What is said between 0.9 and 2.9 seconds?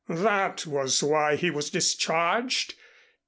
why he was discharged.